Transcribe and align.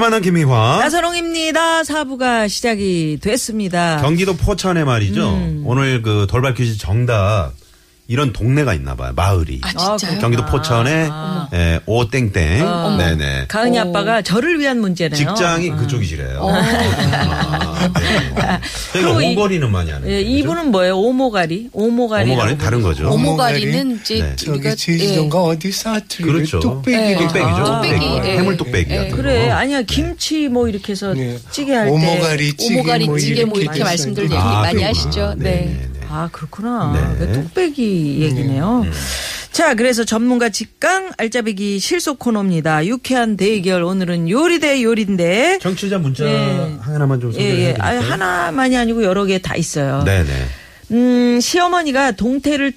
만난 0.00 0.22
김미화. 0.22 0.78
나선홍입니다. 0.80 1.84
사부가 1.84 2.48
시작이 2.48 3.18
됐습니다. 3.20 4.00
경기도 4.00 4.34
포천에 4.36 4.84
말이죠. 4.84 5.28
음. 5.34 5.62
오늘 5.66 6.02
그 6.02 6.26
돌발 6.28 6.54
퀴즈 6.54 6.78
정답 6.78 7.52
이런 8.06 8.34
동네가 8.34 8.74
있나 8.74 8.94
봐요. 8.94 9.12
마을이. 9.16 9.60
아, 9.62 9.96
진짜요? 9.96 10.20
경기도 10.20 10.44
포천에 10.44 11.08
에, 11.54 11.80
오땡땡. 11.86 12.66
어. 12.66 12.96
네네. 12.98 13.46
가은이 13.48 13.78
아빠가 13.78 14.20
저를 14.20 14.60
위한 14.60 14.78
문제네요. 14.80 15.16
직장이 15.16 15.70
어. 15.70 15.76
그쪽이시래요. 15.76 16.46
아, 16.46 16.60
네. 17.98 18.60
저희가 18.92 19.14
그리고 19.14 19.20
이- 19.22 19.32
오거리는 19.32 19.70
많이 19.72 19.90
하는. 19.90 20.08
예, 20.10 20.20
이분은 20.20 20.70
뭐예요? 20.70 20.98
오모가리? 20.98 21.70
오모가리. 21.72 22.30
오모가는 22.30 22.58
다른 22.58 22.82
거죠. 22.82 23.10
오모가리는 23.10 23.98
이제 24.02 24.18
네. 24.20 24.36
저기 24.36 24.50
우리가 24.58 24.74
제주도인가 24.74 25.42
어디 25.42 25.72
사투리를 25.72 26.32
그렇죠. 26.34 26.60
뚝배기를 26.60 27.16
뚝배기죠. 27.26 27.46
아, 27.46 27.80
뚝배기. 27.80 28.04
뚝배기, 28.06 28.28
예. 28.28 28.36
해물 28.36 28.56
뚝배기 28.58 28.92
예. 28.92 28.96
같은 28.98 29.10
그래. 29.16 29.46
거. 29.48 29.54
아니야. 29.54 29.80
김치 29.82 30.48
뭐 30.48 30.68
이렇게 30.68 30.92
해서 30.92 31.14
네. 31.14 31.38
찌개 31.50 31.72
할 31.74 31.86
때. 31.86 31.90
오모가리 31.92 32.54
찌개 32.56 32.74
오모가리 32.74 33.06
뭐 33.06 33.18
찌개 33.18 33.44
뭐 33.46 33.58
이렇게 33.60 33.82
말씀들 33.82 34.24
얘기 34.24 34.36
아, 34.36 34.60
많이 34.60 34.74
그렇구나. 34.82 34.88
하시죠. 34.90 35.34
네. 35.38 35.50
네네네. 35.50 35.93
아, 36.08 36.28
그렇구나. 36.32 36.92
네. 37.18 37.26
그 37.26 37.32
뚝배기 37.32 38.18
얘기네요. 38.20 38.84
자, 39.52 39.74
그래서 39.74 40.04
전문가 40.04 40.48
직강 40.48 41.12
알짜배기 41.16 41.78
실속 41.78 42.18
코너입니다. 42.18 42.86
유쾌한 42.86 43.36
대결. 43.36 43.82
오늘은 43.84 44.28
요리 44.28 44.58
대 44.58 44.82
요리인데. 44.82 45.58
정치자 45.60 45.98
문자 45.98 46.24
예. 46.24 46.76
하나만 46.80 47.20
좀 47.20 47.30
예, 47.30 47.34
소개해 47.34 47.50
예. 47.52 47.64
드릴까요? 47.74 48.00
아, 48.00 48.02
하나만이 48.02 48.76
아니고 48.76 49.04
여러 49.04 49.24
개 49.24 49.38
다 49.38 49.54
있어요. 49.56 50.02
네네. 50.04 50.30
음, 50.92 51.38
시어머니가 51.40 52.12
동태를 52.12 52.72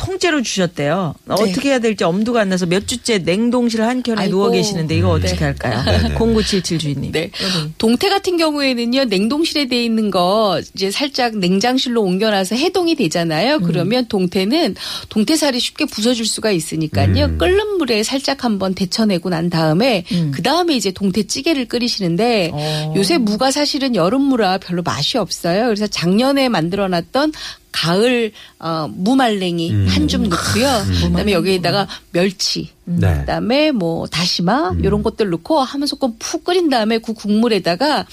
통째로 0.00 0.42
주셨대요. 0.42 1.14
어떻게 1.28 1.68
해야 1.68 1.78
될지 1.78 2.04
엄두가 2.04 2.40
안 2.40 2.48
나서 2.48 2.64
몇 2.64 2.88
주째 2.88 3.18
냉동실 3.18 3.82
한 3.82 4.02
켠에 4.02 4.16
아이고. 4.16 4.30
누워 4.30 4.50
계시는데 4.50 4.96
이거 4.96 5.10
어떻게 5.10 5.36
네. 5.36 5.44
할까요? 5.44 5.82
네네. 5.84 6.14
0977 6.14 6.78
주인님. 6.78 7.12
네. 7.12 7.30
동태 7.76 8.08
같은 8.08 8.38
경우에는요, 8.38 9.04
냉동실에 9.04 9.68
돼 9.68 9.84
있는 9.84 10.10
거 10.10 10.60
이제 10.74 10.90
살짝 10.90 11.36
냉장실로 11.36 12.02
옮겨놔서 12.02 12.56
해동이 12.56 12.94
되잖아요. 12.94 13.56
음. 13.56 13.62
그러면 13.62 14.06
동태는 14.08 14.74
동태살이 15.10 15.60
쉽게 15.60 15.84
부서질 15.84 16.24
수가 16.24 16.50
있으니까요. 16.50 17.26
음. 17.26 17.38
끓는 17.38 17.76
물에 17.76 18.02
살짝 18.02 18.44
한번 18.44 18.74
데쳐내고 18.74 19.28
난 19.28 19.50
다음에 19.50 20.04
그 20.32 20.42
다음에 20.42 20.76
이제 20.76 20.90
동태찌개를 20.92 21.66
끓이시는데 21.66 22.46
음. 22.46 22.54
어. 22.54 22.94
요새 22.96 23.18
무가 23.18 23.50
사실은 23.50 23.94
여름무라 23.94 24.58
별로 24.58 24.82
맛이 24.82 25.18
없어요. 25.18 25.64
그래서 25.64 25.86
작년에 25.86 26.48
만들어놨던 26.48 27.32
가을 27.72 28.32
어, 28.58 28.88
무말랭이 28.92 29.70
음. 29.70 29.86
한줌 29.88 30.28
넣고요. 30.28 30.84
그다음에 31.02 31.32
여기에다가 31.32 31.86
멸치, 32.12 32.70
네. 32.98 33.20
그다음에 33.20 33.70
뭐 33.72 34.06
다시마 34.06 34.74
이런 34.82 35.02
것들 35.02 35.30
넣고 35.30 35.60
한 35.60 35.86
소끔 35.86 36.14
푹 36.18 36.44
끓인 36.44 36.68
다음에 36.68 36.98
그 36.98 37.12
국물에다가 37.12 38.06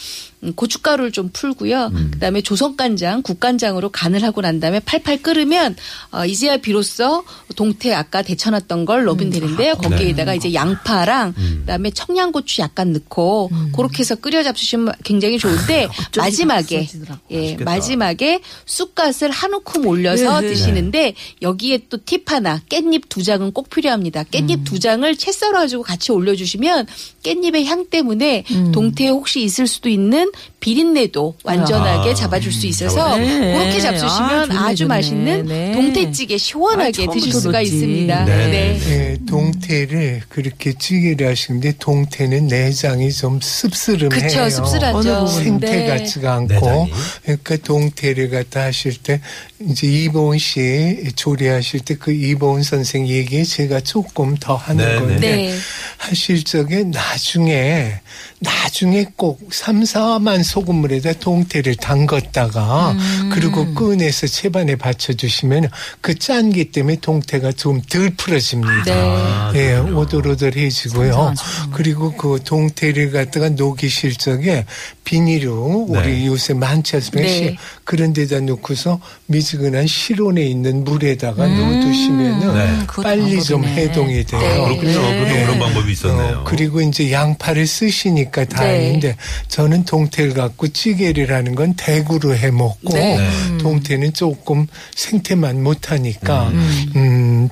음, 0.44 0.53
고춧가루를 0.53 1.11
좀 1.11 1.30
풀고요. 1.33 1.92
그다음에 2.11 2.42
조선간장, 2.42 3.23
국간장으로 3.23 3.89
간을 3.89 4.22
하고 4.23 4.42
난 4.42 4.59
다음에 4.59 4.80
팔팔 4.80 5.23
끓으면 5.23 5.75
어, 6.11 6.26
이제야 6.26 6.58
비로소 6.58 7.23
동태 7.55 7.92
아까 7.93 8.21
데쳐놨던 8.21 8.86
걸 8.86 9.05
넣으면 9.05 9.32
되는데요. 9.32 9.73
거기에다가 9.73 10.36
이제 10.36 10.54
양파랑 10.54 11.33
그다음에 11.61 11.89
청양고추 11.89 12.61
약간 12.61 12.93
넣고 12.93 13.49
그렇게 13.76 13.99
해서 13.99 14.14
끓여 14.14 14.43
잡수시면 14.43 14.93
굉장히 15.04 15.39
좋은데 15.39 15.87
마지막에 16.16 16.82
없어지더라고. 16.82 17.21
예 17.32 17.37
맛있겠다. 17.39 17.66
마지막에 17.71 18.42
쑥갓을 18.66 19.32
한 19.32 19.54
움큼 19.55 19.87
올려서 19.87 20.42
네, 20.42 20.48
네. 20.48 20.54
드시는데 20.54 21.14
여기에 21.42 21.87
또 21.89 21.98
팁 21.98 22.32
하나 22.32 22.61
깻잎 22.70 23.10
두 23.10 23.23
장은 23.23 23.52
꼭 23.52 23.70
필요합니다. 23.70 24.23
깻잎 24.26 24.64
두 24.67 24.80
장을 24.80 25.16
채 25.16 25.32
썰어가지고 25.32 25.83
같이 25.83 26.11
올려주시면 26.11 26.88
깻잎의 27.23 27.66
향 27.66 27.86
때문에 27.89 28.44
동태에 28.73 29.10
혹시 29.10 29.42
있을 29.44 29.67
수도 29.67 29.89
있는 29.89 30.32
비린내도 30.60 31.36
완전하게 31.44 32.11
아, 32.11 32.14
잡아줄 32.14 32.52
수 32.52 32.66
있어서 32.67 33.17
네. 33.17 33.54
그렇게 33.58 33.80
잡수시면 33.80 34.52
아, 34.52 34.55
아, 34.55 34.73
좋네, 34.73 34.76
주 34.76 34.83
좋네. 34.83 34.88
맛있는 34.88 35.45
네. 35.45 35.72
동태찌개 35.73 36.38
시원하게 36.38 37.05
아, 37.08 37.11
드실 37.11 37.32
수가 37.32 37.60
넣었지. 37.60 37.73
있습니다. 37.73 38.26
네. 38.26 38.48
네. 38.48 38.80
예, 38.89 39.17
동태를 39.26 40.23
그렇게 40.30 40.73
찌개를 40.73 41.28
하시는데 41.30 41.73
동태는 41.80 42.48
내장이 42.48 43.11
좀 43.11 43.39
씁쓸해요. 43.42 44.10
습쓸하죠. 44.49 45.26
부분? 45.26 45.28
생태 45.44 45.72
네. 45.72 45.88
같지가 45.88 46.34
않고. 46.34 46.88
그러니까 47.23 47.58
동태를 47.58 48.30
갖다 48.30 48.64
하실 48.66 48.95
때 48.98 49.22
이제 49.61 49.88
이보은 49.88 50.38
씨 50.39 51.04
조리하실 51.16 51.82
때 51.82 51.95
그 51.98 52.11
이보은 52.11 52.64
선생 52.64 53.08
얘기에 53.08 53.44
제가 53.44 53.80
조금 53.82 54.36
더 54.39 54.55
하는 54.57 54.85
네, 54.85 54.95
건데 54.95 55.19
네. 55.19 55.57
하실 55.97 56.43
적에 56.43 56.83
나중에 56.83 57.99
나중에 58.39 59.05
꼭 59.16 59.39
3, 59.52 59.82
4만 59.83 60.44
소금물에다 60.44 61.14
동태를 61.14 61.76
담갔다가 61.76 62.92
음. 62.92 63.30
그리고 63.33 63.73
꺼내서 63.73 64.28
채반에 64.28 64.76
받쳐주시면 64.76 65.70
그 66.02 66.14
짠기 66.17 66.72
때문에 66.72 66.98
동태가 67.02 67.52
좀 67.54 67.82
덜 67.89 68.10
풀어집니다. 68.16 68.83
네. 68.83 68.92
아, 68.94 69.52
예. 69.55 69.78
오돌오돌해지고요. 69.78 71.33
그리고 71.72 72.11
그 72.16 72.39
동태를 72.44 73.11
갖다가 73.11 73.50
녹이실 73.50 74.16
적에 74.16 74.66
비닐로 75.04 75.88
네. 75.89 75.99
우리 75.99 76.26
요새 76.28 76.54
많지 76.54 76.95
않습니까? 76.98 77.22
네. 77.28 77.34
시- 77.52 77.58
그런 77.86 78.11
데다 78.14 78.39
놓고서 78.42 78.99
미지근한 79.28 79.88
실온에 79.88 80.44
있는 80.44 80.84
물에다가 80.84 81.45
음. 81.45 81.58
넣어두시면은 81.58 82.54
네. 82.54 82.86
그것도 82.88 83.02
빨리 83.04 83.42
좀. 83.42 83.64
해동이 83.64 84.23
돼요. 84.26 84.39
네. 84.42 84.78
그렇군요. 84.78 84.94
그런, 85.02 85.23
네. 85.26 85.45
그런 85.45 85.60
방법이 85.60 85.92
있었네요. 85.94 86.38
어, 86.39 86.44
그리고 86.44 86.82
이제 86.82 87.11
양파를 87.11 87.66
쓰시 87.67 88.06
니까 88.11 88.45
다행인데 88.45 89.15
저는 89.47 89.85
동태를 89.85 90.33
갖고 90.33 90.67
찌개를 90.67 91.31
하는 91.31 91.55
건 91.55 91.73
대구로 91.75 92.35
해 92.35 92.51
먹고 92.51 92.93
네. 92.93 93.17
동태는 93.59 94.13
조금 94.13 94.67
생태만 94.95 95.63
못 95.63 95.91
하니까 95.91 96.49
음, 96.49 96.91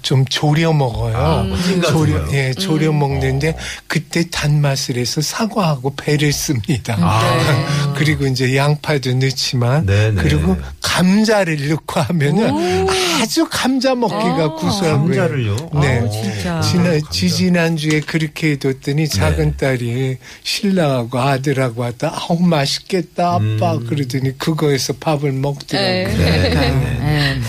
좀 0.02 0.26
졸여 0.26 0.74
먹어요. 0.74 1.16
아, 1.18 1.46
졸여 1.88 2.26
거요? 2.26 2.30
예, 2.34 2.54
졸여 2.54 2.90
음. 2.90 3.00
먹는데 3.00 3.56
그때 3.88 4.30
단맛을 4.30 4.98
해서 4.98 5.22
사과하고 5.22 5.96
배를 5.96 6.32
씁니다. 6.32 6.96
아. 7.00 7.94
그리고 7.96 8.26
이제 8.28 8.56
양파도 8.56 9.14
넣지만 9.14 9.86
네네. 9.86 10.22
그리고 10.22 10.58
감자를 10.82 11.70
넣고 11.70 12.00
하면은 12.02 12.88
아주 13.22 13.48
감자 13.50 13.96
먹기가 13.96 14.56
구수하고요. 14.56 15.22
감자를요? 15.22 15.56
네. 15.82 16.00
아우, 16.00 16.12
진짜. 16.12 16.62
지난 16.62 16.92
감자. 16.92 17.10
지지난 17.12 17.78
주에 17.78 18.00
그렇게 18.02 18.52
해뒀더니 18.52 19.08
작은 19.08 19.58
딸이 19.58 20.18
신랑하고 20.44 21.20
아들하고 21.20 21.82
왔다 21.82 22.14
아우 22.14 22.40
맛있겠다 22.42 23.36
아빠 23.36 23.80
그러더니 23.80 24.38
그거에서 24.38 24.94
밥을 24.94 25.32
먹더라고요. 25.32 26.18
네. 26.18 26.54
네. 26.56 27.42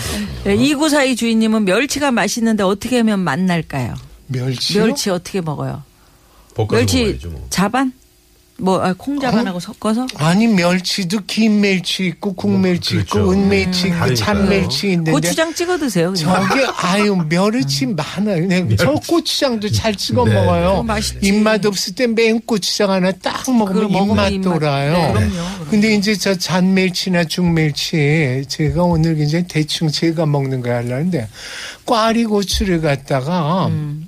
이구사이 0.55 1.15
주인님은 1.15 1.65
멸치가 1.65 2.11
맛있는데 2.11 2.63
어떻게 2.63 2.97
하면 2.97 3.19
맛날까요? 3.19 3.95
멸치요? 4.27 4.85
멸치 4.85 5.09
어떻게 5.09 5.41
먹어요? 5.41 5.83
멸치 6.69 7.03
먹어야죠, 7.03 7.29
뭐. 7.29 7.47
자반? 7.49 7.93
뭐 8.59 8.81
아, 8.83 8.91
콩자반하고 8.97 9.59
섞어서? 9.59 10.07
아니 10.15 10.47
멸치도 10.47 11.19
긴 11.27 11.61
멸치 11.61 12.07
있고 12.07 12.33
국멸치 12.33 12.95
그렇죠. 12.95 13.19
있고 13.19 13.31
은멸치 13.31 13.87
있고 13.87 13.97
다르니까요. 13.99 14.15
참멸치 14.15 14.87
있는데 14.93 15.11
고추장 15.11 15.53
찍어 15.53 15.77
드세요. 15.77 16.11
그냥. 16.11 16.47
저게 16.49 16.65
아유 16.77 17.15
멸치 17.29 17.85
많아요. 17.85 18.47
그냥 18.47 18.75
저 18.75 18.93
고추장도 18.93 19.69
잘 19.69 19.93
찍어 19.95 20.25
네. 20.25 20.33
먹어요. 20.33 20.81
맛있지. 20.81 21.19
입맛 21.27 21.63
없을 21.67 21.93
때 21.93 22.07
맨 22.07 22.41
고추장 22.47 22.89
하나 22.89 23.11
딱 23.11 23.43
먹으면 23.51 23.91
입맛 23.91 24.31
입맛- 24.31 24.43
돌아요. 24.43 24.93
네, 24.93 25.13
그럼요, 25.13 25.29
그럼요. 25.33 25.65
근데 25.69 25.93
이제 25.93 26.15
저 26.15 26.33
잔멸치나 26.35 27.25
중멸치 27.25 28.45
제가 28.47 28.81
오늘 28.83 29.15
굉장히 29.17 29.45
대충 29.47 29.89
제가 29.89 30.25
먹는 30.25 30.61
거 30.61 30.71
하려는데 30.71 31.27
꽈리 31.85 32.25
고추를 32.25 32.81
갖다가 32.81 33.67
음. 33.67 34.06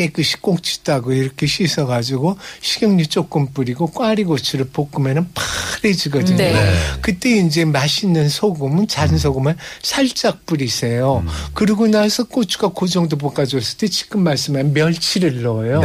깨끗이 0.00 0.40
꼭지 0.40 0.82
따고 0.82 1.12
이렇게 1.12 1.46
씻어가지고 1.46 2.38
식용유 2.62 3.06
조금 3.08 3.48
뿌리고 3.52 3.86
꽈리 3.86 4.24
고추를 4.24 4.70
볶으면은 4.72 5.26
칼 5.34 5.44
칼해지거든요. 5.80 6.36
네. 6.36 6.52
네. 6.52 6.74
그때 7.00 7.30
이제 7.30 7.64
맛있는 7.64 8.28
소금은 8.28 8.88
잔 8.88 9.16
소금을 9.16 9.56
살짝 9.82 10.46
뿌리세요. 10.46 11.24
그러고 11.54 11.86
나서 11.88 12.24
고추가 12.24 12.68
그 12.68 12.86
정도 12.88 13.16
볶아줬을 13.16 13.78
때 13.78 13.88
지금 13.88 14.22
말씀한 14.22 14.72
멸치를 14.72 15.42
넣어요. 15.42 15.80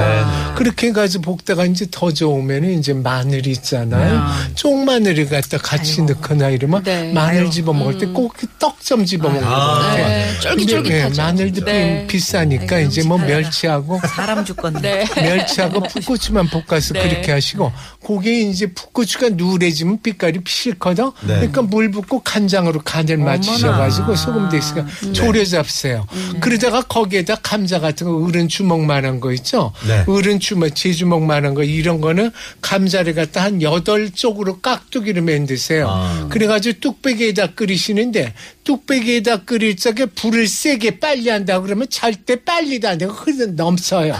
그렇게 0.55 0.87
해가지고 0.87 1.37
볶다가 1.37 1.65
이제 1.65 1.87
더 1.89 2.11
좋으면 2.11 2.65
이제 2.65 2.93
마늘 2.93 3.47
있잖아요. 3.47 4.21
쪽마늘을 4.55 5.27
갖다 5.29 5.57
같이 5.57 6.01
넣거나 6.03 6.49
이러면 6.49 6.83
네. 6.83 7.11
마늘 7.13 7.49
집어 7.49 7.73
먹을 7.73 7.97
때 7.97 8.05
꼭 8.05 8.33
떡 8.59 8.75
좀 8.85 9.03
집어 9.03 9.29
먹는 9.29 9.43
것 9.43 9.49
같아요. 9.49 10.07
네, 10.07 10.39
쫄깃쫄깃하죠. 10.41 11.15
네, 11.15 11.21
마늘도 11.21 11.65
네. 11.65 12.05
비싸니까 12.07 12.79
이제 12.79 13.01
뭐 13.03 13.17
멸치하고 13.17 13.99
사람. 14.15 14.45
네. 14.81 15.05
멸치하고 15.15 15.81
풋고추만 15.81 16.49
볶아서 16.49 16.93
네. 16.93 17.09
그렇게 17.09 17.31
하시고 17.31 17.71
그게 18.05 18.41
이제 18.41 18.67
풋고추가 18.67 19.29
누래지 19.29 19.84
면 19.85 19.99
빛깔이 20.01 20.39
싫거든. 20.45 21.11
네. 21.21 21.35
그러니까 21.35 21.61
물 21.61 21.91
붓고 21.91 22.21
간장으로 22.21 22.81
간을 22.83 23.17
맞추셔가지고 23.17 24.15
소금 24.15 24.49
대시가 24.49 24.85
조려 25.13 25.45
잡세요. 25.45 26.05
그러다가 26.41 26.81
거기에다 26.81 27.35
감자 27.35 27.79
같은 27.79 28.07
거 28.07 28.25
어른 28.25 28.47
주먹만한 28.47 29.19
거 29.19 29.31
있죠. 29.33 29.71
네. 29.87 30.03
어른 30.07 30.39
주먹 30.39 30.75
제 30.75 30.91
주먹만한 30.91 31.53
거 31.53 31.63
이런 31.63 32.01
거는 32.01 32.31
감자를 32.61 33.13
갖다 33.13 33.43
한 33.43 33.61
여덟 33.61 34.11
쪽으로 34.11 34.59
깍두기를 34.59 35.21
만드세요. 35.21 35.87
아. 35.89 36.27
그래가지고 36.29 36.79
뚝배기에다 36.79 37.53
끓이시는데 37.53 38.33
뚝배기에다 38.65 39.43
끓일 39.45 39.77
적에 39.77 40.05
불을 40.07 40.47
세게 40.47 40.99
빨리 40.99 41.29
한다 41.29 41.61
그러면 41.61 41.87
절대 41.89 42.35
빨리도 42.35 42.87
안 42.89 42.97
되고 42.97 43.13
흐르 43.13 43.45
넘쳐요. 43.45 44.13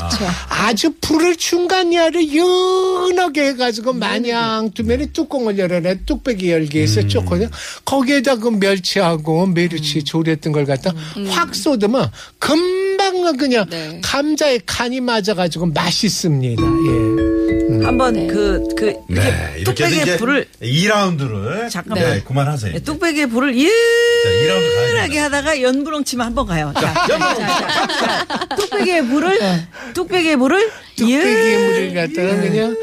아 0.49 0.73
주 0.75 0.93
불을 1.01 1.35
중간이하를 1.37 2.35
연하게 2.35 3.47
해가지고 3.49 3.93
마냥 3.93 4.71
두면에 4.71 5.07
뚜껑을 5.07 5.57
열어내 5.57 6.05
뚝배기 6.05 6.51
열기 6.51 6.77
위해서 6.77 7.01
음. 7.01 7.07
좋거든요. 7.07 7.49
거기에다 7.85 8.35
그 8.37 8.49
멸치하고 8.49 9.47
메르치 9.47 10.03
조렸던 10.03 10.51
걸 10.53 10.65
갖다 10.65 10.93
확 11.29 11.55
쏟으면 11.55 12.11
금방 12.39 13.37
그냥 13.37 13.65
네. 13.69 13.99
감자에 14.03 14.59
간이 14.65 15.01
맞아가지고 15.01 15.67
맛있습니다. 15.67 16.61
예. 16.61 17.44
한번 17.85 18.27
그, 18.27 18.63
그, 18.75 18.93
네. 19.07 19.55
이렇게 19.59 19.85
해서 19.85 20.01
이제 20.01 20.17
불을, 20.17 20.47
2라운드를 20.61 21.69
잠깐만. 21.69 21.99
네, 22.13 22.21
그만하세요. 22.23 22.73
네, 22.73 22.79
뚝배기에 22.79 23.27
불을 23.27 23.53
이라운드 23.55 24.75
가야 24.75 24.87
유일하게. 24.89 25.19
하다가 25.19 25.61
연분홍치만 25.61 26.27
한번 26.27 26.47
가요. 26.47 26.73
자. 26.79 26.93
뚝배기에 28.55 29.01
불을, 29.03 29.39
뚝배기에 29.93 30.35
불을 30.37 30.71
뚝배기에 30.97 31.53
유- 31.53 31.59
물을 31.65 31.93
갖다가 31.93 32.41
그냥 32.41 32.75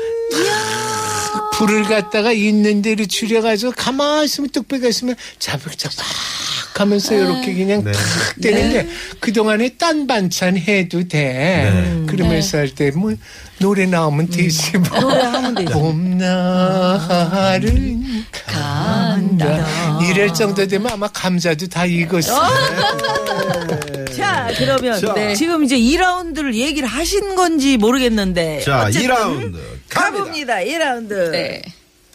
탁 1.32 1.50
불을 1.58 1.82
갖다가 1.84 2.32
있는 2.32 2.82
대로 2.82 3.04
줄여가지고 3.06 3.72
가만히 3.76 4.24
있으면 4.26 4.50
뚝배기가 4.50 4.88
있으면 4.88 5.16
자박자박 5.38 5.96
하면서 6.74 7.14
이렇게 7.14 7.54
그냥 7.54 7.84
네. 7.84 7.92
탁 7.92 8.00
되는데 8.40 8.88
그동안에 9.20 9.70
딴 9.78 10.06
반찬 10.06 10.56
해도 10.56 11.06
돼. 11.06 11.70
네. 11.72 12.02
그러면서 12.06 12.58
할 12.58 12.68
때 12.74 12.90
뭐 12.90 13.14
노래 13.58 13.86
나오면 13.86 14.28
되지 14.30 14.78
뭐. 14.78 15.00
노래하면 15.00 15.54
되지. 15.54 15.72
봄날은 15.72 17.52
간다. 18.32 19.66
이럴 20.10 20.32
정도 20.34 20.66
되면 20.66 20.90
아마 20.92 21.06
감자도 21.08 21.68
다 21.68 21.84
익었어. 21.86 22.34
자, 24.16 24.48
그러면 24.56 25.00
자. 25.00 25.12
네. 25.14 25.34
지금 25.34 25.64
이제 25.64 25.76
2라운드를 25.78 26.54
얘기를 26.54 26.88
하신 26.88 27.36
건지 27.36 27.76
모르겠는데. 27.76 28.60
자, 28.64 28.84
어쨌든 28.86 29.08
2라운드 29.10 29.58
가봅니다. 29.88 30.54
갑니다. 30.56 30.58
2라운드. 30.58 31.30
네. 31.30 31.62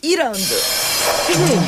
2라운드. 0.04 0.54
선생님, 1.28 1.60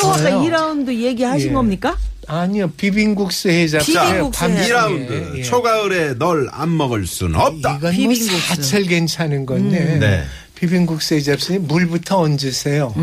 또 0.00 0.08
아까 0.08 0.18
저요? 0.18 0.40
2라운드 0.42 0.94
얘기하신 0.94 1.48
예. 1.48 1.52
겁니까? 1.52 1.96
아니요 2.28 2.70
비빔국수 2.76 3.48
해잡. 3.50 3.80
비빔국수 3.84 4.38
밤- 4.40 4.52
해잡. 4.52 4.88
2라운드 4.90 5.10
예, 5.34 5.38
예. 5.38 5.42
초가을에 5.42 6.14
널 6.18 6.48
안 6.52 6.76
먹을 6.76 7.06
순 7.06 7.34
없다. 7.34 7.76
이건 7.78 7.80
뭐 7.80 7.90
비빔국수. 7.90 8.38
사철 8.48 8.82
괜찮은 8.84 9.46
건데 9.46 9.96
네. 9.98 10.24
비빔국수에 10.54 11.20
잡수니 11.20 11.58
물부터 11.58 12.20
얹으세요. 12.20 12.94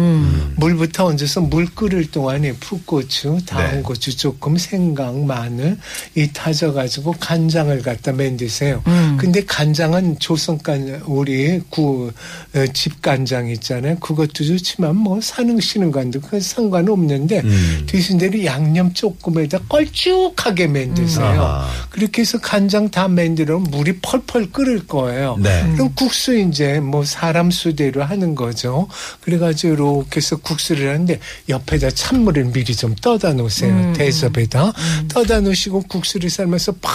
물부터 0.56 1.06
얹어서 1.06 1.42
물 1.42 1.66
끓을 1.66 2.10
동안에 2.10 2.54
풋고추, 2.54 3.40
다운 3.46 3.72
네. 3.72 3.82
고추 3.82 4.16
조금, 4.16 4.58
생강, 4.58 5.28
마늘 5.28 5.78
이 6.16 6.30
타져가지고 6.32 7.16
간장을 7.20 7.82
갖다 7.82 8.14
만드세요. 8.14 8.82
근데 9.18 9.44
간장은 9.46 10.20
조선간 10.20 11.02
우리 11.06 11.60
구 11.70 12.12
어, 12.56 12.66
집간장 12.74 13.50
있잖아요. 13.50 13.98
그것도 14.00 14.44
좋지만 14.46 14.96
뭐 14.96 15.20
사능시는 15.22 15.92
간도 15.92 16.22
그 16.22 16.40
상관없는데 16.40 17.42
음. 17.42 17.84
드신 17.86 18.18
대로 18.18 18.44
양념 18.46 18.94
조금에다 18.94 19.60
걸쭉하게 19.70 20.68
만드세요. 20.68 21.26
아하. 21.26 21.68
그렇게 21.90 22.22
해서 22.22 22.40
간장 22.40 22.90
다 22.90 23.08
만들어 23.08 23.60
물이 23.60 24.00
펄펄 24.02 24.52
끓을 24.52 24.88
거예요. 24.88 25.38
네. 25.40 25.70
그럼 25.74 25.94
국수 25.96 26.38
이제 26.38 26.80
뭐 26.80 27.04
사람 27.04 27.51
수대로 27.52 28.04
하는 28.04 28.36
거죠. 28.36 28.88
그래가지고 29.22 29.74
이렇게 29.74 30.18
해서 30.18 30.38
국수를 30.38 30.90
하는데 30.90 31.20
옆에다 31.50 31.90
찬물을 31.92 32.46
미리 32.52 32.76
좀 32.76 32.96
떠다 32.96 33.34
놓으세요. 33.34 33.94
대접에다 33.94 34.74
떠다 35.10 35.42
놓으시고 35.42 35.84
국수를 35.84 36.30
삶아서 36.30 36.74
팍 36.82 36.92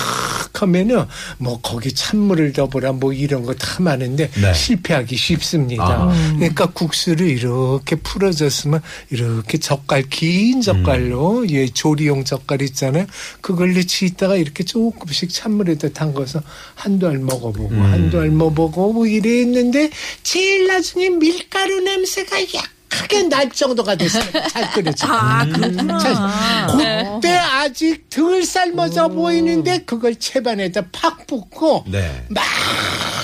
하면은 0.62 1.05
뭐 1.38 1.61
거기 1.61 1.93
찬물을 1.93 2.53
더보라 2.53 2.93
뭐 2.93 3.12
이런 3.12 3.43
거 3.44 3.56
다 3.56 3.82
많은데 3.82 4.31
네. 4.41 4.55
실패하기 4.55 5.17
쉽습니다. 5.17 5.85
아. 5.85 6.35
그러니까 6.37 6.67
국수를 6.67 7.29
이렇게 7.29 7.97
풀어졌으면 7.97 8.81
이렇게 9.11 9.58
젓갈 9.58 10.05
긴 10.11 10.61
젓갈로 10.61 11.41
음. 11.41 11.50
예 11.50 11.67
조리용 11.67 12.25
젓갈 12.25 12.62
있잖아요. 12.62 13.06
그걸로 13.41 13.82
치다가 13.82 14.37
이렇게 14.37 14.64
조금씩 14.64 15.31
찬물에다 15.32 15.91
담가서 15.91 16.43
한두 16.75 17.08
알 17.08 17.19
먹어보고 17.19 17.69
음. 17.70 17.82
한두 17.82 18.20
알 18.20 18.31
먹어보고 18.31 18.93
뭐 18.93 19.06
이랬는데 19.06 19.91
제일 20.36 20.66
나중에 20.66 21.08
밀가루 21.08 21.80
냄새가 21.80 22.42
약 22.52 22.75
하게 23.00 23.22
날 23.25 23.50
정도가 23.50 23.94
됐어요. 23.96 24.25
잘 24.50 24.70
끓여져. 24.72 25.06
아, 25.08 25.44
그렇구나. 25.46 25.98
자, 25.98 26.66
그때 26.76 27.31
아직 27.37 28.08
덜 28.10 28.44
삶아져 28.44 29.08
보이는데 29.08 29.78
그걸 29.84 30.14
채반에다 30.16 30.82
팍 30.93 31.26
붓고 31.26 31.84
네. 31.88 32.25
막 32.28 32.43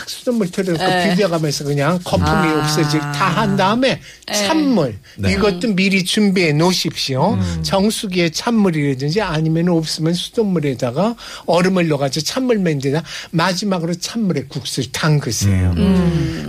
수돗물 0.07 0.51
틀어서 0.51 0.85
네. 0.87 1.11
비벼가면서 1.11 1.65
그냥 1.65 1.99
거품이 2.05 2.29
아. 2.31 2.61
없어질 2.61 3.01
다 3.01 3.33
한 3.33 3.57
다음에 3.57 3.99
찬물 4.31 4.99
네. 5.17 5.33
이것도 5.33 5.75
미리 5.75 6.05
준비해 6.05 6.53
놓으십시오. 6.53 7.39
정수기에 7.63 8.29
찬물이라든지 8.31 9.23
아니면 9.23 9.71
없으면 9.71 10.13
수돗물에다가 10.13 11.15
얼음을 11.47 11.89
넣어가지고 11.89 12.25
찬물 12.25 12.59
맨데다 12.59 13.03
마지막으로 13.31 13.95
찬물에 13.95 14.45
국수를 14.49 14.93
담그세요. 14.93 15.75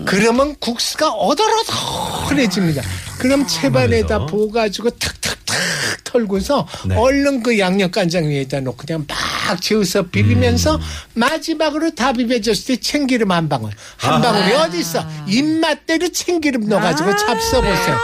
그러면 0.05 0.55
국수가 0.59 1.09
어더러더해집니다. 1.11 2.81
그럼 3.19 3.45
채반에다 3.47 4.07
그러면서. 4.07 4.25
부어가지고 4.25 4.89
탁탁탁 4.91 5.57
털고서 6.03 6.67
네. 6.85 6.95
얼른 6.95 7.43
그 7.43 7.57
양념 7.59 7.89
간장 7.91 8.27
위에다 8.27 8.59
놓고 8.61 8.77
그냥 8.85 9.05
막 9.07 9.61
저어서 9.61 10.03
비비면서 10.03 10.79
마지막으로 11.15 11.91
다 11.95 12.13
비벼줬을 12.13 12.75
때 12.75 12.81
참기름 12.81 13.31
한 13.31 13.49
방울. 13.49 13.71
한 13.97 14.21
방울이 14.21 14.53
어디 14.53 14.79
있어? 14.79 15.03
입맛대로 15.27 16.11
참기름 16.11 16.67
넣어가지고 16.67 17.09
잡숴보세요. 17.11 17.97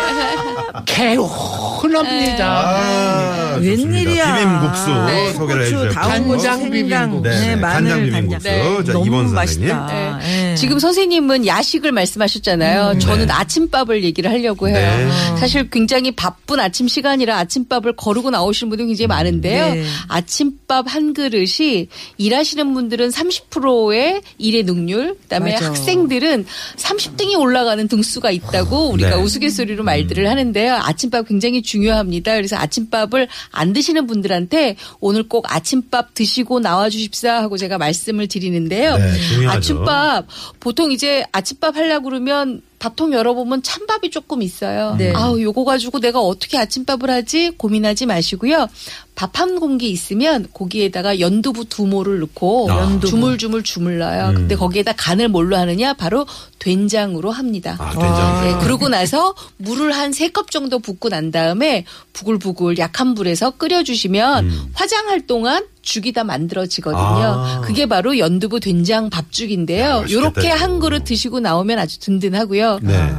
개운합니다. 0.85 2.45
아. 2.47 3.48
웬일이야. 3.61 4.37
비빔국수 4.37 5.05
네. 5.07 5.33
소개를 5.33 5.63
고추, 5.63 5.75
해주셨고. 5.85 6.09
간장 6.09 6.71
비빔국수. 6.71 7.21
네, 7.21 7.29
네, 7.29 7.47
네, 7.47 7.55
마늘, 7.55 7.89
간장 7.89 8.05
비빔국수. 8.05 8.47
네. 8.47 8.83
자, 8.83 8.93
너무 8.93 9.05
이번 9.05 9.33
맛있다. 9.33 9.87
선생님. 9.87 10.19
네. 10.19 10.51
예. 10.51 10.55
지금 10.55 10.79
선생님은 10.79 11.45
야식을 11.45 11.91
말씀하셨잖아요. 11.91 12.99
저는 12.99 13.29
아침밥을 13.31 14.03
얘기를 14.03 14.29
하려고 14.29 14.67
해요. 14.69 14.77
네. 14.77 15.37
사실 15.37 15.69
굉장히 15.69 16.11
바쁜 16.11 16.59
아침 16.59 16.87
시간이라 16.87 17.37
아침밥을 17.37 17.95
거르고 17.95 18.29
나오시는 18.29 18.69
분들이 18.69 18.87
굉장히 18.87 19.07
많은데요. 19.07 19.73
네. 19.73 19.83
아침밥 20.07 20.85
한 20.93 21.13
그릇이 21.13 21.87
일하시는 22.17 22.73
분들은 22.73 23.09
30%의 23.09 24.21
일의 24.37 24.63
능률, 24.63 25.15
그다음에 25.23 25.53
맞아. 25.53 25.67
학생들은 25.67 26.45
30등이 26.77 27.39
올라가는 27.39 27.87
등수가 27.87 28.31
있다고 28.31 28.89
우리가 28.89 29.11
네. 29.11 29.15
우스갯소리로 29.21 29.83
말들을 29.83 30.29
하는데요. 30.29 30.75
아침밥 30.75 31.27
굉장히 31.27 31.61
중요합니다. 31.61 32.35
그래서 32.35 32.57
아침밥을 32.57 33.27
안 33.51 33.73
드시는 33.73 34.07
분들한테 34.07 34.75
오늘 34.99 35.27
꼭 35.27 35.51
아침밥 35.53 36.13
드시고 36.13 36.59
나와 36.59 36.89
주십사 36.89 37.41
하고 37.41 37.57
제가 37.57 37.77
말씀을 37.77 38.27
드리는데요. 38.27 38.97
네. 38.97 39.47
아침밥 39.47 40.27
보통 40.59 40.91
이제 40.91 41.23
아침밥 41.31 41.75
하려고 41.75 42.05
그러면 42.05 42.61
밥통 42.79 43.11
열어보면 43.13 43.61
찬밥이 43.61 44.09
조금 44.09 44.41
있어요. 44.41 44.95
네. 44.97 45.11
아우 45.15 45.39
요거 45.41 45.65
가지고 45.65 45.99
내가 45.99 46.19
어떻게 46.21 46.57
아침밥을 46.57 47.09
하지 47.09 47.51
고민하지 47.57 48.05
마시고요. 48.05 48.67
밥 49.15 49.31
한 49.39 49.59
공기 49.59 49.89
있으면 49.89 50.47
거기에다가 50.53 51.19
연두부 51.19 51.65
두 51.65 51.85
모를 51.85 52.19
넣고 52.21 52.71
아. 52.71 52.83
연두부. 52.83 53.07
주물주물 53.07 53.63
주물러요. 53.63 54.31
근데 54.33 54.55
거기에다 54.55 54.93
간을 54.93 55.27
뭘로 55.27 55.57
하느냐? 55.57 55.93
바로 55.93 56.25
된장으로 56.59 57.29
합니다. 57.31 57.75
아, 57.79 57.89
된장. 57.91 58.43
네, 58.59 58.63
그러고 58.65 58.87
나서 58.89 59.35
물을 59.57 59.91
한 59.91 60.11
세 60.13 60.29
컵 60.29 60.51
정도 60.51 60.79
붓고 60.79 61.09
난 61.09 61.31
다음에 61.31 61.83
부글부글 62.13 62.77
약한 62.77 63.13
불에서 63.13 63.51
끓여주시면 63.51 64.71
화장할 64.73 65.27
동안 65.27 65.65
죽이 65.81 66.11
다 66.11 66.23
만들어지거든요. 66.23 66.99
아. 67.01 67.61
그게 67.63 67.85
바로 67.85 68.17
연두부 68.17 68.59
된장 68.59 69.09
밥죽인데요. 69.09 70.05
요렇게. 70.09 70.49
한 70.49 70.79
그릇 70.79 71.03
드시고 71.03 71.39
나오면 71.39 71.79
아주 71.79 71.99
든든하고요. 71.99 72.79
네. 72.83 73.09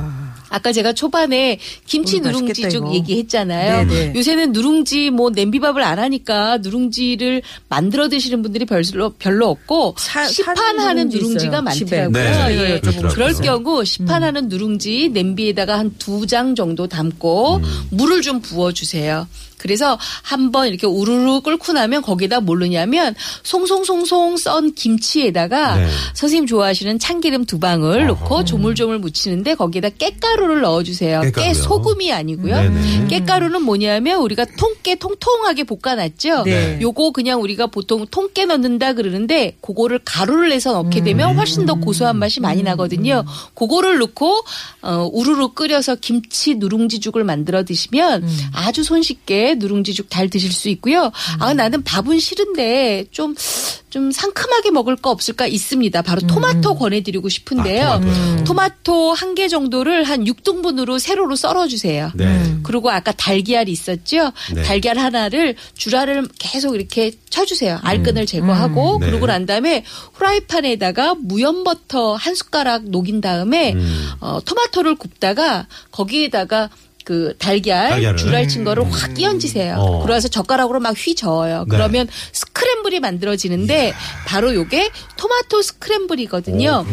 아까 0.53 0.73
제가 0.73 0.93
초반에 0.93 1.61
김치 1.87 2.17
음, 2.19 2.25
맛있겠다, 2.25 2.39
누룽지죽 2.69 2.75
이거. 2.87 2.95
얘기했잖아요. 2.95 3.87
네네. 3.87 4.13
요새는 4.17 4.51
누룽지 4.51 5.11
뭐 5.11 5.31
냄비밥을 5.31 5.81
안 5.81 6.01
하니까 6.01 6.59
누룽지를 6.59 7.43
만들어 7.69 8.09
드시는 8.09 8.43
분들이 8.43 8.65
별로 8.67 9.11
별로 9.11 9.49
없고 9.49 9.95
사- 9.97 10.27
시판하는 10.27 11.09
누룽지 11.09 11.19
누룽지가 11.47 11.59
있어요, 11.71 11.73
집에. 11.73 12.03
많더라고요. 12.09 12.49
네, 12.49 12.71
예. 12.75 12.81
그렇더라고요. 12.81 13.13
그럴 13.15 13.33
경우 13.35 13.85
시판하는 13.85 14.49
누룽지 14.49 15.11
냄비에다가 15.13 15.79
한 15.79 15.93
두 16.01 16.27
장 16.27 16.57
정도 16.57 16.89
담고 16.89 17.61
물을 17.91 18.21
좀 18.21 18.41
부어 18.41 18.73
주세요. 18.73 19.29
그래서 19.61 19.99
한번 20.23 20.69
이렇게 20.69 20.87
우르르 20.87 21.43
끓고 21.43 21.73
나면 21.73 22.01
거기다 22.03 22.41
뭘 22.41 22.61
넣냐면 22.61 23.15
송송송송 23.43 24.39
썬 24.39 24.75
김치에다가 24.75 25.77
네. 25.77 25.89
선생님 26.15 26.47
좋아하시는 26.47 26.99
참기름 26.99 27.45
두 27.45 27.59
방울 27.59 28.07
넣고 28.07 28.45
조물조물 28.45 28.99
무치는데 28.99 29.55
거기에다 29.55 29.91
깻가루를 29.91 30.63
넣어주세요. 30.63 31.21
깨 31.21 31.31
깻가루요? 31.31 31.55
소금이 31.55 32.13
아니고요. 32.13 32.57
네네. 32.57 33.09
깻가루는 33.09 33.61
뭐냐면 33.61 34.21
우리가 34.21 34.47
통깨 34.59 34.95
통통하게 34.95 35.65
볶아놨죠. 35.65 36.45
네. 36.45 36.79
요거 36.81 37.11
그냥 37.13 37.43
우리가 37.43 37.67
보통 37.67 38.07
통깨 38.11 38.47
넣는다 38.47 38.95
그러는데 38.95 39.57
그거를 39.61 40.01
가루를 40.05 40.49
내서 40.49 40.73
넣게 40.73 41.03
되면 41.03 41.37
훨씬 41.37 41.67
더 41.67 41.75
고소한 41.75 42.17
맛이 42.17 42.41
많이 42.41 42.63
나거든요. 42.63 43.25
그거를 43.55 43.99
넣고 43.99 44.41
어, 44.83 45.11
우르르 45.13 45.49
끓여서 45.53 45.97
김치 45.97 46.55
누룽지죽을 46.55 47.25
만들어 47.25 47.65
드시면 47.65 48.27
아주 48.55 48.83
손쉽게 48.83 49.50
누룽지죽 49.55 50.11
잘 50.11 50.29
드실 50.29 50.53
수 50.53 50.69
있고요. 50.69 51.11
아 51.39 51.55
나는 51.55 51.83
밥은 51.83 52.19
싫은데 52.21 53.07
좀좀 53.11 54.13
상큼하게 54.13 54.71
먹을 54.71 54.97
거 54.97 55.11
없을까 55.11 55.47
있습니다. 55.47 56.03
바로 56.03 56.21
토마토 56.27 56.75
권해드리고 56.77 57.29
싶은데요. 57.29 57.87
아. 57.89 58.45
토마토 58.45 59.13
한 59.15 59.31
개 59.35 59.49
정도를 59.49 60.05
한 60.05 60.25
6등분으로 60.25 60.99
세로로 60.99 61.37
썰어주세요. 61.37 62.13
네. 62.15 62.57
그리고 62.63 62.91
아까 62.91 63.13
달걀 63.13 63.69
있었죠? 63.69 64.33
네. 64.55 64.63
달걀 64.63 64.99
하나를 64.99 65.55
주라를 65.75 66.27
계속 66.39 66.75
이렇게 66.75 67.13
쳐주세요. 67.31 67.79
알끈을 67.83 68.27
제거하고 68.27 68.97
음. 68.97 69.01
네. 69.01 69.07
그러고 69.07 69.27
난 69.27 69.47
다음에 69.47 69.85
후라이팬에다가 70.15 71.15
무염 71.21 71.65
버터 71.65 72.15
한 72.17 72.35
숟가락 72.35 72.91
녹인 72.91 73.21
다음에 73.21 73.73
음. 73.73 74.09
어, 74.21 74.41
토마토를 74.45 74.97
굽다가 74.97 75.67
거기에다가 75.93 76.71
그 77.11 77.35
달걀 77.41 77.91
달걀을. 77.91 78.17
줄알 78.17 78.47
친 78.47 78.63
거를 78.63 78.85
확 78.89 79.15
끼얹으세요. 79.15 79.75
어. 79.79 80.03
그래서 80.05 80.29
젓가락으로 80.29 80.79
막 80.79 80.95
휘 80.97 81.17
저어요. 81.17 81.61
네. 81.61 81.65
그러면 81.69 82.07
스크램블이 82.33 83.01
만들어지는데 83.01 83.93
바로 84.27 84.55
요게 84.55 84.91
토마토 85.17 85.61
스크램블이거든요. 85.61 86.87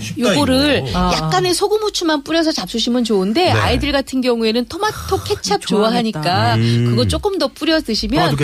쉽다, 0.00 0.34
요거를 0.34 0.84
이거. 0.88 0.98
아. 0.98 1.12
약간의 1.12 1.52
소금 1.54 1.78
후추만 1.82 2.24
뿌려서 2.24 2.50
잡수시면 2.50 3.04
좋은데 3.04 3.44
네. 3.44 3.50
아이들 3.52 3.92
같은 3.92 4.22
경우에는 4.22 4.64
토마토 4.66 5.22
케찹 5.24 5.60
좋아하겠다. 5.60 6.22
좋아하니까 6.22 6.54
음. 6.56 6.86
그거 6.90 7.06
조금 7.06 7.36
더 7.38 7.48
뿌려 7.48 7.80
드시면? 7.80 8.36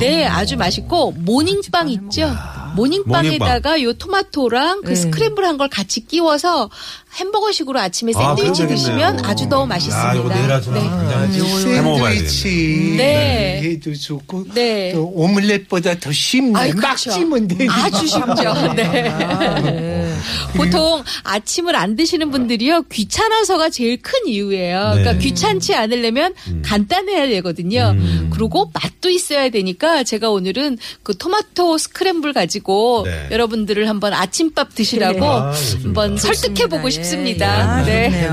네 0.00 0.26
아주 0.26 0.56
맛있고 0.56 1.12
모닝빵 1.12 1.88
있죠 1.90 2.32
모닝빵에다가 2.74 3.82
요 3.82 3.92
토마토랑 3.92 4.82
그 4.82 4.88
네. 4.88 4.94
스크램블 4.96 5.44
한 5.44 5.54
걸 5.58 5.68
같이 5.68 6.00
끼워서 6.04 6.68
햄버거식으로 7.16 7.78
아침에 7.78 8.12
아, 8.16 8.34
샌드위치 8.36 8.62
그러겠네요. 8.62 8.76
드시면 8.76 9.24
아주 9.24 9.48
더 9.48 9.66
맛있습니다. 9.66 10.10
아, 10.10 10.14
이거 10.14 10.28
내일 10.28 10.50
아침에 10.50 10.80
네. 10.80 10.86
해 10.86 10.90
되겠네. 10.90 11.48
샌드위치 11.60 12.94
네. 12.96 13.62
해도 13.62 13.94
좋고 13.94 14.44
네. 14.54 14.92
또 14.92 15.10
오믈렛보다 15.14 15.98
더 16.00 16.12
쉽네. 16.12 16.58
아이, 16.58 16.72
막 16.72 16.80
그렇죠. 16.80 17.10
찌면 17.12 17.48
되니까. 17.48 17.84
아주 17.84 18.06
쉽죠. 18.06 18.74
네. 18.74 19.08
아, 19.08 19.60
네. 19.60 20.14
보통 20.56 21.02
아침을 21.24 21.76
안 21.76 21.96
드시는 21.96 22.30
분들이요 22.30 22.82
귀찮아서가 22.90 23.70
제일 23.70 24.00
큰 24.00 24.26
이유예요. 24.26 24.90
그러니까 24.92 25.12
네. 25.12 25.18
귀찮지 25.18 25.74
않으려면 25.74 26.34
간단해야 26.62 27.26
되거든요. 27.28 27.94
음. 27.96 28.30
그리고 28.32 28.70
맛도 28.72 29.10
있어야 29.10 29.48
되니까 29.50 30.02
제가 30.02 30.30
오늘은 30.30 30.78
그 31.02 31.16
토마토 31.16 31.78
스크램블 31.78 32.32
가지고 32.32 33.02
네. 33.04 33.28
여러분들을 33.30 33.88
한번 33.88 34.12
아침밥 34.12 34.74
드시라고 34.74 35.20
네. 35.20 35.26
아. 35.26 35.52
한번 35.82 36.16
설득해 36.16 36.66
보고 36.66 36.88
좋습니다. 36.90 37.03
싶습니다. 37.04 37.86
예. 37.86 38.08
네. 38.08 38.26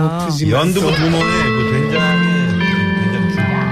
연두부 0.49 0.91
된장죽. 0.91 1.60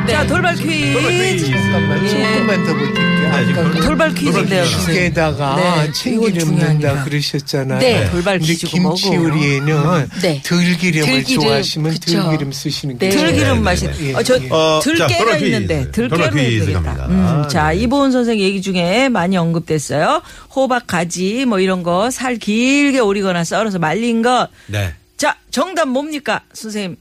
자, 0.10 0.26
돌발 0.28 0.56
퀴즈. 0.56 0.94
돌발 0.94 1.12
퀴즈. 1.38 1.46
잠깐만 1.52 2.04
예. 2.04 2.10
조금 2.10 2.48
만 2.48 2.66
더 2.66 2.74
볼게요. 2.76 3.10
네, 3.30 3.80
돌발 3.82 4.14
퀴즈인데요, 4.16 4.64
네, 4.64 5.92
참기름 5.94 6.24
이건 6.24 6.34
넣는다 6.34 6.40
중요하니까. 6.46 7.04
그러셨잖아요. 7.04 7.80
네, 7.80 8.10
돌발 8.10 8.40
근데 8.40 8.54
퀴즈고 8.54 8.72
김치 8.72 9.10
뭐고. 9.12 9.24
요리에는 9.30 10.10
네. 10.22 10.42
들기름을 10.44 11.06
들기름, 11.06 11.44
좋아하시면 11.44 11.92
그쵸. 11.94 12.24
들기름 12.24 12.52
쓰시는 12.52 12.98
게 12.98 13.10
네. 13.10 13.12
좋아요. 13.16 13.28
들기름 13.28 13.54
네, 13.56 13.60
맛이. 13.62 13.86
네, 13.86 13.94
네. 14.00 14.14
어, 14.16 14.24
저 14.24 14.36
어, 14.50 14.80
자, 14.82 14.90
들깨가 14.90 15.08
돌발 15.18 15.38
퀴즈. 15.40 15.46
있는데 15.46 15.92
돌발 15.92 16.18
들깨로 16.20 16.40
해야 16.40 16.50
퀴즈 16.50 16.66
되겠다. 16.66 16.82
갑니다. 16.96 17.06
음, 17.44 17.48
자, 17.50 17.70
네. 17.70 17.76
이보은 17.78 18.12
선생 18.12 18.40
얘기 18.40 18.62
중에 18.64 19.10
많이 19.10 19.38
언급됐어요. 19.38 20.22
호박 20.56 20.88
가지 20.88 21.46
뭐 21.46 21.60
이런 21.60 21.84
거 21.84 22.10
살 22.10 22.38
길게 22.38 23.00
오리거나 23.00 23.44
썰어서 23.44 23.78
말린 23.80 24.22
것. 24.24 24.50
네. 24.66 24.94
자, 25.18 25.36
정답 25.52 25.88
뭡니까, 25.88 26.42
선생님? 26.54 26.96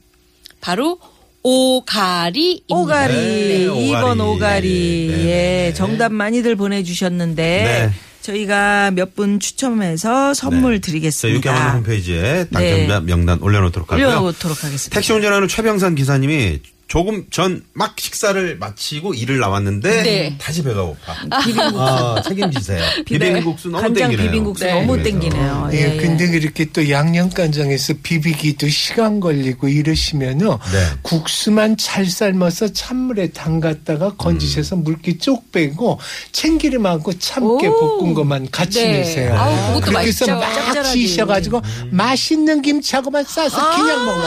바로 0.61 0.99
오가리 1.43 2.63
오가리. 2.67 3.13
네, 3.13 3.67
오가리. 3.67 3.89
2번 3.91 4.19
오가리. 4.19 5.07
네, 5.09 5.15
네, 5.17 5.67
예, 5.67 5.73
정답 5.73 6.11
많이들 6.11 6.55
보내주셨는데. 6.55 7.43
네. 7.43 7.91
저희가 8.21 8.91
몇 8.91 9.15
분 9.15 9.39
추첨해서 9.39 10.33
선물 10.33 10.73
네. 10.73 10.81
자, 10.81 10.87
드리겠습니다. 10.91 11.35
육개만 11.37 11.75
홈페이지에 11.77 12.21
네. 12.21 12.45
당첨자 12.51 12.99
명단 12.99 13.39
올려놓도록 13.41 13.91
하고요. 13.91 14.07
올려놓도록 14.07 14.63
하겠습니다. 14.63 14.93
택시 14.93 15.13
운전하는 15.13 15.47
최병산 15.47 15.95
기사님이 15.95 16.59
조금 16.89 17.25
전 17.29 17.63
막 17.73 17.93
식사를 17.97 18.57
마치고 18.57 19.13
일을 19.13 19.39
나왔는데 19.39 20.01
네. 20.03 20.35
다시 20.37 20.61
배가 20.63 20.81
고파. 20.83 21.15
아, 21.31 22.21
책임지세요. 22.27 22.83
비빔국수 23.05 23.69
너무 23.69 23.83
간장 23.83 24.09
땡기네요. 24.09 24.31
비빔국수 24.31 24.65
네. 24.65 24.73
너무 24.73 24.91
그래서. 24.93 25.09
땡기네요. 25.11 25.69
예, 25.71 25.77
예, 25.77 25.93
예. 25.93 25.97
근데 25.97 26.27
그렇게 26.27 26.65
또 26.73 26.89
양념간장에서 26.89 27.93
비비기도 28.03 28.67
시간 28.67 29.19
걸리고 29.21 29.69
이러시면은 29.69 30.47
네. 30.49 30.85
국수만 31.03 31.77
잘 31.77 32.05
삶아서 32.07 32.73
찬물에 32.73 33.29
담갔다가 33.29 34.15
건지셔서 34.15 34.75
음. 34.75 34.83
물기 34.83 35.17
쪽 35.19 35.51
빼고 35.53 35.99
참기름 36.33 36.85
하고 36.85 37.13
참깨 37.17 37.67
오. 37.67 37.99
볶은 37.99 38.13
것만 38.13 38.49
같이 38.51 38.81
네. 38.81 38.91
내세요. 38.99 39.35
아우, 39.37 39.75
그것도 39.75 39.91
맛있죠. 39.93 40.25
막 40.27 40.41
짭짤하지. 40.53 41.07
지셔가지고 41.07 41.61
음. 41.63 41.89
맛있는 41.91 42.61
김치하고만 42.61 43.23
싸서 43.23 43.75
그냥 43.77 44.05
먹어. 44.05 44.21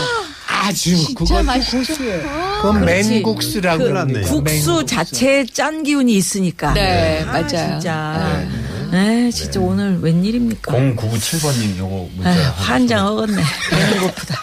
아주 0.62 1.14
그것도 1.14 1.42
맛있죠. 1.42 1.76
국수예요. 1.78 2.22
그건. 2.62 2.84
맨국수라고 2.84 3.82
합니다. 3.82 3.98
났네요. 4.04 4.22
국수 4.26 4.42
맨국수. 4.42 4.86
자체에 4.86 5.44
짠 5.46 5.82
기운이 5.82 6.14
있으니까. 6.14 6.72
네, 6.74 7.22
아, 7.22 7.32
맞아요. 7.32 7.46
진짜. 7.48 8.46
네, 8.48 8.61
진짜 9.32 9.58
오늘 9.60 9.98
웬일입니까? 10.00 10.72
0997번님 10.72 11.78
요거 11.78 12.08
문자. 12.14 12.30
에휴, 12.30 12.50
환장 12.56 13.06
하겠네. 13.06 13.42
배는 13.70 14.00
고프다. 14.02 14.40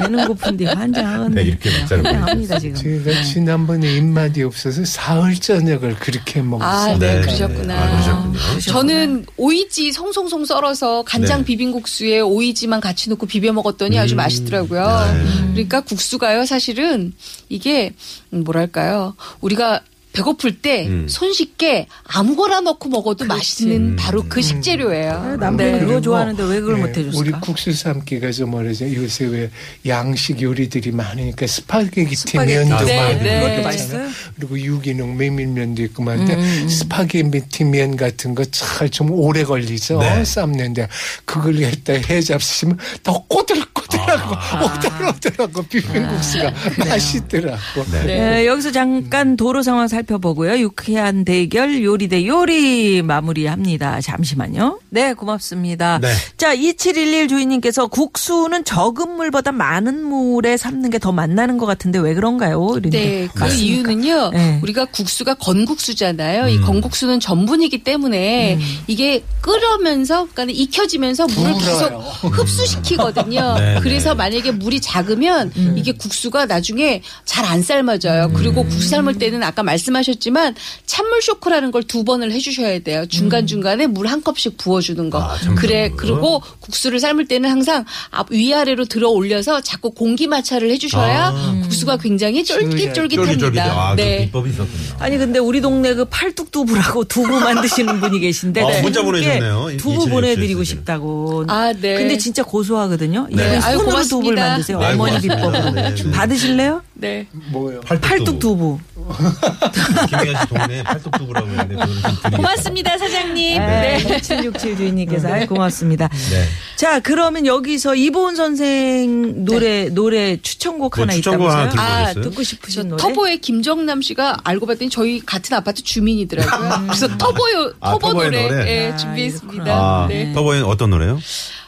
배는 0.00 0.26
고픈데 0.26 0.64
환장 0.66 1.06
하겠네. 1.06 1.42
네, 1.42 1.48
이렇게 1.48 1.70
문자를 1.70 2.04
환장합니다, 2.04 2.58
지금. 2.58 2.74
제가 2.76 3.22
지난번에 3.22 3.96
입맛이 3.96 4.42
없어서 4.42 4.84
사흘 4.84 5.34
저녁을 5.36 5.96
그렇게 5.96 6.42
먹었어요. 6.42 6.94
아, 6.94 6.98
네, 6.98 7.14
네. 7.14 7.20
그러셨구나. 7.22 7.74
아, 7.74 7.90
그러셨군요. 7.90 8.60
저는 8.60 9.26
오이지 9.38 9.92
송송송 9.92 10.44
썰어서 10.44 11.02
간장 11.04 11.40
네. 11.40 11.44
비빔국수에 11.46 12.20
오이지만 12.20 12.80
같이 12.80 13.08
넣고 13.10 13.24
비벼 13.26 13.52
먹었더니 13.52 13.98
아주 13.98 14.14
음. 14.14 14.16
맛있더라고요. 14.18 14.86
네. 15.14 15.52
그러니까 15.52 15.80
국수가요, 15.80 16.44
사실은 16.44 17.14
이게 17.48 17.94
음, 18.34 18.44
뭐랄까요. 18.44 19.14
우리가 19.40 19.80
배고플 20.14 20.60
때 20.62 20.86
음. 20.86 21.06
손쉽게 21.08 21.88
아무거나 22.04 22.60
넣고 22.60 22.88
먹어도 22.88 23.24
맛있는 23.26 23.96
바로 23.96 24.24
그 24.28 24.40
식재료예요. 24.40 25.36
남편이 25.40 25.72
네. 25.72 25.78
그거 25.80 26.00
좋아하는데 26.00 26.42
왜 26.44 26.60
그걸 26.60 26.78
예, 26.78 26.80
못 26.80 26.88
해줬을까? 26.96 27.18
우리 27.18 27.30
국수 27.32 27.72
삶기가 27.72 28.30
좀 28.30 28.50
뭐라죠? 28.52 28.92
요새 28.94 29.26
왜 29.26 29.50
양식 29.86 30.40
요리들이 30.40 30.92
많으니까 30.92 31.46
스파게티 31.46 32.14
스파게티. 32.14 32.54
면도 32.70 32.84
네, 32.84 32.96
많이 32.96 33.18
네. 33.22 33.40
먹잖아요. 33.40 33.62
맛있어요? 33.64 34.08
그리고 34.36 34.58
유기농 34.60 35.16
메밀면도 35.16 35.82
있고 35.82 36.02
많은데 36.04 36.68
스파게티 36.68 37.64
면 37.64 37.96
같은 37.96 38.34
거 38.34 38.44
잘 38.50 38.88
좀 38.88 39.10
오래 39.10 39.42
걸리죠. 39.42 39.98
네. 39.98 40.24
삶는데 40.24 40.88
그걸 41.24 41.58
일단 41.58 42.00
해 42.08 42.20
잡수시면 42.20 42.78
더 43.02 43.24
꼬들꼬들하고 43.26 44.36
오들오들 44.64 45.32
맛있더라고 45.44 45.62
비빔국수가 45.64 46.52
맛있더라고. 46.78 47.84
네. 47.92 48.04
네, 48.04 48.46
여기서 48.46 48.70
잠깐 48.72 49.36
도로 49.36 49.62
상황 49.62 49.88
살 49.88 50.03
펴보고요. 50.04 50.58
유쾌한 50.60 51.24
대결 51.24 51.82
요리 51.84 52.08
대 52.08 52.26
요리 52.26 53.02
마무리합니다. 53.02 54.00
잠시만요. 54.00 54.80
네, 54.90 55.12
고맙습니다. 55.14 55.98
네. 56.00 56.08
자, 56.36 56.52
2711 56.54 57.28
주인님께서 57.28 57.86
국수는 57.88 58.64
적은 58.64 59.10
물보다 59.16 59.52
많은 59.52 60.02
물에 60.04 60.56
삶는 60.56 60.90
게 60.90 60.98
더 61.04 61.12
맛나는 61.12 61.58
것 61.58 61.66
같은데 61.66 61.98
왜 61.98 62.14
그런가요? 62.14 62.66
이런데. 62.78 62.90
네, 62.98 63.28
그 63.34 63.40
맞습니까? 63.40 63.62
이유는요. 63.90 64.30
네. 64.30 64.58
우리가 64.62 64.86
국수가 64.86 65.34
건국수잖아요. 65.34 66.44
음. 66.44 66.48
이 66.48 66.60
건국수는 66.60 67.20
전분이기 67.20 67.84
때문에 67.84 68.58
이게 68.86 69.22
끓으면서 69.42 70.26
그러니까 70.32 70.58
익혀지면서 70.58 71.26
물을 71.26 71.52
불어요. 71.54 72.02
계속 72.22 72.38
흡수시키거든요. 72.38 73.54
네, 73.58 73.78
그래서 73.82 74.10
네. 74.10 74.16
만약에 74.16 74.52
물이 74.52 74.80
작으면 74.80 75.52
이게 75.76 75.92
국수가 75.92 76.46
나중에 76.46 77.02
잘 77.24 77.44
안 77.44 77.62
삶아져요. 77.62 78.30
그리고 78.34 78.62
국수 78.64 78.88
삶을 78.88 79.18
때는 79.18 79.42
아까 79.42 79.62
말씀 79.62 79.93
하셨지만 79.96 80.54
찬물 80.86 81.22
쇼크라는 81.22 81.70
걸 81.70 81.84
두 81.84 82.02
번을 82.02 82.32
해주셔야 82.32 82.78
돼요. 82.80 83.04
중간 83.06 83.46
중간에 83.46 83.86
물 83.86 84.06
한 84.06 84.22
컵씩 84.22 84.56
부어주는 84.56 85.10
거. 85.10 85.20
아, 85.22 85.36
그래. 85.56 85.90
그리고 85.96 86.40
국수를 86.60 86.98
삶을 86.98 87.26
때는 87.28 87.48
항상 87.50 87.84
앞 88.10 88.30
위아래로 88.30 88.86
들어 88.86 89.08
올려서 89.10 89.60
자꾸 89.60 89.90
공기 89.92 90.26
마찰을 90.26 90.70
해주셔야 90.70 91.26
아. 91.28 91.58
국수가 91.62 91.96
굉장히 91.98 92.42
쫄깃쫄깃. 92.44 92.94
쫄깃쫄깃합니다. 92.94 93.64
아, 93.64 93.94
그 93.94 94.00
네. 94.00 94.24
비법이 94.26 94.50
있었군요. 94.50 94.96
아니 94.98 95.18
근데 95.18 95.38
우리 95.38 95.60
동네 95.60 95.94
그 95.94 96.04
팔뚝두부라고 96.06 97.04
두부 97.04 97.38
만드시는 97.40 98.00
분이 98.00 98.20
계신데 98.20 98.62
어, 98.62 98.68
네, 98.68 98.82
문자 98.82 99.02
보내셨네요. 99.02 99.54
두부 99.76 99.92
2717 99.92 100.10
보내드리고. 100.10 100.64
싶다고. 100.64 101.44
아, 101.48 101.72
네. 101.72 101.94
근데 101.96 102.16
진짜 102.18 102.42
고소하거든요. 102.42 103.28
네. 103.30 103.42
아유, 103.58 103.76
손으로 103.78 103.84
고맙습니다. 103.84 104.06
두부를 104.08 104.36
만드세요. 104.36 104.78
네, 104.78 104.86
어머니. 104.92 105.20
비법으로. 105.20 105.70
네, 105.72 105.94
네. 105.94 106.10
받으실래요? 106.10 106.82
네. 106.94 107.26
뭐요? 107.52 107.80
팔뚝 107.80 108.38
두부. 108.38 108.78
김혜연 110.08 110.40
씨 110.40 110.48
동네에 110.48 110.82
팔뚝두부라고 110.82 111.46
했는데 111.48 111.74
그거는 111.74 111.94
좀 111.94 112.02
드리겠습니다. 112.02 112.36
고맙습니다, 112.36 112.98
사장님. 112.98 113.58
네. 113.58 113.98
네. 114.02 114.20
767 114.20 114.76
주인님께서 114.76 115.28
아이, 115.28 115.46
고맙습니다. 115.46 116.08
네. 116.08 116.44
자, 116.76 117.00
그러면 117.00 117.46
여기서 117.46 117.94
이보은 117.94 118.36
선생 118.36 119.44
노래 119.44 119.88
노래 119.88 120.36
추천곡 120.40 120.94
뭐 120.96 121.02
하나 121.02 121.12
추천곡 121.12 121.48
하나 121.50 121.64
있다면서요? 121.64 121.70
들고 121.70 121.82
아, 121.82 122.06
계세요? 122.08 122.22
듣고 122.24 122.42
싶으신 122.42 122.82
저 122.82 122.88
노래. 122.88 123.02
터보의 123.02 123.38
김정남 123.40 124.02
씨가 124.02 124.38
알고 124.44 124.66
봤더니 124.66 124.90
저희 124.90 125.20
같은 125.20 125.56
아파트 125.56 125.82
주민이더라고요. 125.82 126.86
그래서 126.86 127.08
터보요, 127.18 127.72
아, 127.80 127.90
터보 127.92 128.06
터보의 128.08 128.30
노래, 128.30 128.48
노래? 128.48 128.70
예, 128.86 128.92
아, 128.92 128.96
준비했습니다. 128.96 129.72
아, 129.72 130.06
네. 130.08 130.32
터보의 130.32 130.62
어떤 130.62 130.90
노래요? 130.90 131.18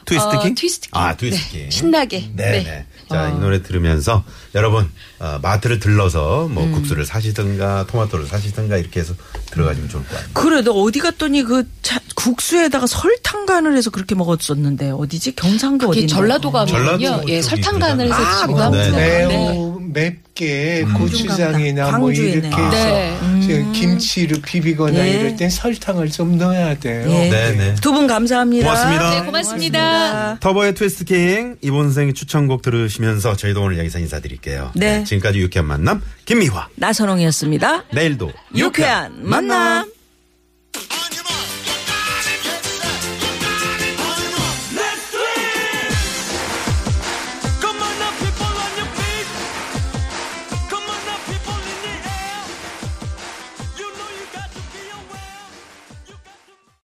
트위스트 0.05 0.35
어, 0.35 0.39
King? 0.41 0.55
트위스트 0.55 0.89
King. 0.89 1.01
아, 1.01 1.15
트위스트 1.17 1.53
네. 1.53 1.61
King. 1.63 1.69
신나게. 1.69 2.29
네, 2.33 2.51
네. 2.51 2.63
네. 2.63 2.85
자, 3.09 3.29
이 3.29 3.39
노래 3.39 3.61
들으면서 3.61 4.23
여러분 4.55 4.89
어, 5.19 5.39
마트를 5.41 5.79
들러서 5.79 6.47
뭐 6.49 6.69
국수를 6.71 7.05
사시 7.05 7.26
든가 7.33 7.85
토마토를 7.87 8.27
사시든가 8.27 8.77
이렇게 8.77 8.99
해서 8.99 9.13
들어가시면 9.51 9.89
좋을 9.89 10.03
것 10.03 10.09
같아요. 10.09 10.29
그래, 10.33 10.61
너 10.61 10.71
어디 10.71 10.99
갔더니 10.99 11.43
그 11.43 11.63
차- 11.81 11.99
국수에다가 12.15 12.87
설탕 12.87 13.45
간을 13.45 13.75
해서 13.77 13.89
그렇게 13.89 14.15
먹었었는데 14.15 14.91
어디지? 14.91 15.35
경상도 15.35 15.89
어디? 15.89 16.07
전라도 16.07 16.51
가면요. 16.51 17.23
예, 17.27 17.41
설탕 17.41 17.79
간을 17.79 18.05
해서 18.07 18.15
아, 18.15 18.41
합니다. 18.41 18.69
네. 18.69 18.91
네. 18.91 19.27
매우 19.27 19.79
맵 19.79 20.26
게 20.37 20.85
고추장이나 20.95 21.97
뭐. 21.97 22.11
이렇게 22.11 22.47
해서 22.47 22.69
네. 22.69 23.17
지금 23.41 23.71
김치를 23.73 24.39
비비거나 24.41 24.99
예. 24.99 25.11
이럴 25.13 25.35
땐 25.35 25.49
설탕을 25.49 26.11
좀 26.11 26.37
넣어야 26.37 26.77
돼요. 26.77 27.09
예. 27.09 27.29
네, 27.29 27.51
네. 27.55 27.75
두 27.81 27.91
분 27.91 28.05
감사합니다. 28.05 28.67
고맙습니다. 28.67 29.09
네, 29.19 29.25
고맙습니다. 29.25 30.37
터보의 30.39 30.75
트위스트 30.75 31.05
킹 31.05 31.57
이본생 31.61 32.13
추천곡 32.13 32.61
들으시면서 32.61 33.35
저희도 33.35 33.63
오늘 33.63 33.79
여기서 33.79 33.97
인사드릴게요. 33.97 34.71
네. 34.75 35.03
지금까지 35.03 35.39
유쾌한 35.39 35.65
만남 35.67 36.01
김미화. 36.25 36.67
나선홍이었습니다. 36.75 37.85
내일도 37.93 38.31
유쾌한 38.55 39.13
만남. 39.23 39.96